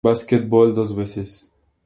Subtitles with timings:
[0.03, 1.53] Basketball dos veces.